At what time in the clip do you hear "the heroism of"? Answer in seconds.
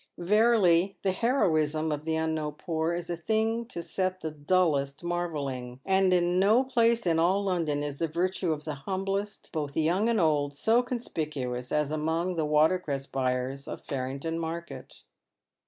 1.03-2.05